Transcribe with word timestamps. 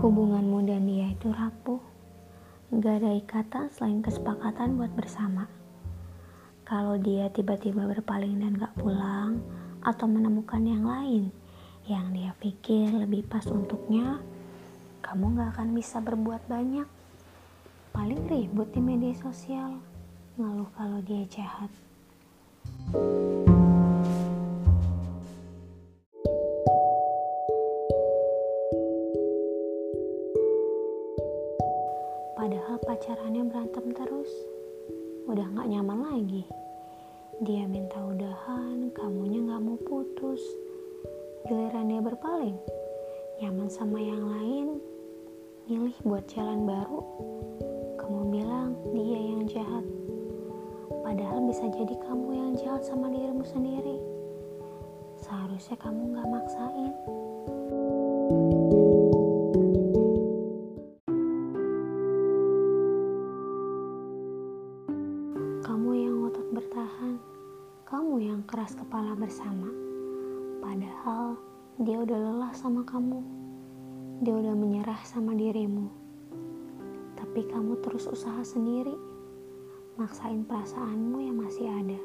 Hubunganmu 0.00 0.64
dan 0.64 0.88
dia 0.88 1.12
itu 1.12 1.28
rapuh. 1.28 1.76
Gak 2.72 3.04
ada 3.04 3.12
ikatan 3.20 3.68
selain 3.68 4.00
kesepakatan 4.00 4.80
buat 4.80 4.88
bersama. 4.96 5.44
Kalau 6.64 6.96
dia 6.96 7.28
tiba-tiba 7.28 7.84
berpaling 7.84 8.40
dan 8.40 8.56
gak 8.56 8.72
pulang, 8.80 9.44
atau 9.84 10.08
menemukan 10.08 10.64
yang 10.64 10.88
lain 10.88 11.28
yang 11.84 12.16
dia 12.16 12.32
pikir 12.40 12.96
lebih 12.96 13.28
pas 13.28 13.44
untuknya, 13.44 14.24
kamu 15.04 15.36
gak 15.36 15.60
akan 15.60 15.76
bisa 15.76 16.00
berbuat 16.00 16.48
banyak. 16.48 16.88
Paling 17.92 18.24
ribut 18.24 18.72
di 18.72 18.80
media 18.80 19.12
sosial, 19.20 19.84
ngeluh 20.40 20.72
kalau 20.80 21.04
dia 21.04 21.28
jahat. 21.28 21.68
Padahal 32.50 32.82
pacarannya 32.82 33.46
berantem 33.46 33.94
terus. 33.94 34.26
Udah 35.30 35.46
gak 35.54 35.70
nyaman 35.70 36.02
lagi. 36.02 36.42
Dia 37.46 37.62
minta 37.70 37.94
udahan, 38.02 38.90
kamunya 38.90 39.38
gak 39.54 39.62
mau 39.62 39.78
putus. 39.86 40.42
Giliran 41.46 41.86
dia 41.86 42.02
berpaling, 42.02 42.58
nyaman 43.38 43.70
sama 43.70 44.02
yang 44.02 44.26
lain, 44.26 44.82
milih 45.70 45.94
buat 46.02 46.26
jalan 46.26 46.66
baru. 46.66 46.98
Kamu 48.02 48.34
bilang 48.34 48.74
dia 48.98 49.20
yang 49.30 49.46
jahat. 49.46 49.86
Padahal 51.06 51.46
bisa 51.46 51.70
jadi 51.70 51.94
kamu 52.02 52.34
yang 52.34 52.52
jahat 52.58 52.82
sama 52.82 53.14
dirimu 53.14 53.46
sendiri. 53.46 54.02
Seharusnya 55.22 55.78
kamu 55.78 56.18
gak 56.18 56.26
maksain. 56.26 56.98
Kamu 58.26 58.59
yang 68.20 68.42
keras 68.44 68.76
kepala 68.76 69.16
bersama. 69.16 69.72
Padahal 70.60 71.40
dia 71.80 71.96
udah 71.96 72.18
lelah 72.20 72.52
sama 72.52 72.84
kamu. 72.84 73.24
Dia 74.20 74.36
udah 74.36 74.52
menyerah 74.52 75.00
sama 75.08 75.32
dirimu. 75.32 75.88
Tapi 77.16 77.48
kamu 77.48 77.80
terus 77.80 78.04
usaha 78.04 78.44
sendiri, 78.44 78.92
maksain 79.96 80.44
perasaanmu 80.44 81.18
yang 81.24 81.40
masih 81.40 81.72
ada. 81.72 82.00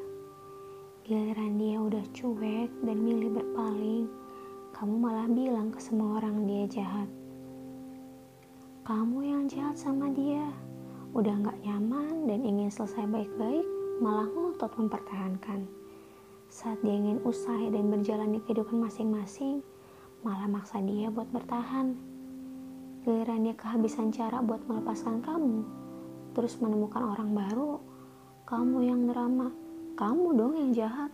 Giliran 1.04 1.60
dia 1.60 1.76
udah 1.76 2.04
cuek 2.16 2.72
dan 2.82 2.96
milih 2.98 3.36
berpaling, 3.36 4.08
kamu 4.72 4.94
malah 4.96 5.28
bilang 5.28 5.68
ke 5.68 5.80
semua 5.80 6.18
orang 6.18 6.48
dia 6.48 6.64
jahat. 6.68 7.08
Kamu 8.88 9.18
yang 9.24 9.44
jahat 9.46 9.76
sama 9.76 10.08
dia 10.14 10.48
udah 11.16 11.32
gak 11.44 11.58
nyaman 11.64 12.28
dan 12.28 12.44
ingin 12.44 12.68
selesai 12.68 13.08
baik-baik, 13.08 13.64
malah 14.04 14.28
ngotot 14.28 14.72
mempertahankan. 14.76 15.64
Saat 16.56 16.80
dia 16.80 16.96
ingin 16.96 17.20
usai 17.20 17.68
dan 17.68 17.92
berjalan 17.92 18.32
di 18.32 18.40
kehidupan 18.40 18.80
masing-masing, 18.80 19.60
malah 20.24 20.48
maksa 20.48 20.80
dia 20.80 21.12
buat 21.12 21.28
bertahan. 21.28 21.92
Giliran 23.04 23.44
dia 23.44 23.52
kehabisan 23.52 24.08
cara 24.08 24.40
buat 24.40 24.64
melepaskan 24.64 25.20
kamu, 25.20 25.68
terus 26.32 26.56
menemukan 26.56 27.12
orang 27.12 27.36
baru, 27.36 27.76
kamu 28.48 28.88
yang 28.88 29.04
drama, 29.04 29.52
kamu 30.00 30.32
dong 30.32 30.56
yang 30.56 30.72
jahat. 30.72 31.12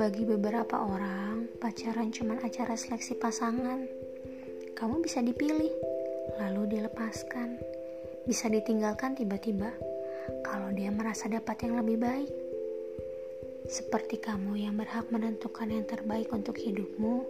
Bagi 0.00 0.24
beberapa 0.24 0.80
orang, 0.80 1.60
pacaran 1.60 2.08
cuma 2.08 2.40
acara 2.40 2.72
seleksi 2.72 3.20
pasangan. 3.20 3.84
Kamu 4.72 5.04
bisa 5.04 5.20
dipilih, 5.20 5.76
lalu 6.40 6.72
dilepaskan. 6.72 7.60
Bisa 8.24 8.48
ditinggalkan 8.48 9.12
tiba-tiba 9.12 9.68
kalau 10.40 10.72
dia 10.72 10.88
merasa 10.88 11.28
dapat 11.28 11.68
yang 11.68 11.84
lebih 11.84 12.00
baik. 12.00 12.32
Seperti 13.68 14.16
kamu 14.16 14.64
yang 14.64 14.80
berhak 14.80 15.04
menentukan 15.12 15.68
yang 15.68 15.84
terbaik 15.84 16.32
untuk 16.32 16.56
hidupmu, 16.56 17.28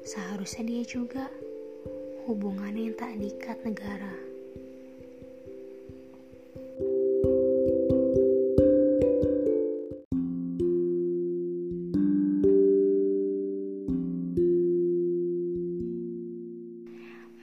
seharusnya 0.00 0.64
dia 0.64 0.88
juga. 0.88 1.28
Hubungan 2.24 2.72
yang 2.80 2.96
tak 2.96 3.12
diikat 3.20 3.60
negara. 3.60 4.25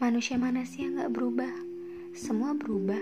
Manusia 0.01 0.41
mana 0.41 0.65
sih 0.65 0.89
yang 0.89 0.97
gak 0.97 1.13
berubah? 1.13 1.53
Semua 2.17 2.57
berubah. 2.57 2.97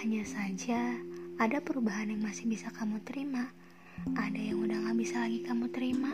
Hanya 0.00 0.20
saja 0.28 1.00
ada 1.40 1.64
perubahan 1.64 2.12
yang 2.12 2.20
masih 2.20 2.44
bisa 2.44 2.68
kamu 2.76 3.00
terima. 3.08 3.48
Ada 4.12 4.36
yang 4.36 4.60
udah 4.68 4.84
gak 4.84 5.00
bisa 5.00 5.24
lagi 5.24 5.40
kamu 5.40 5.72
terima. 5.72 6.12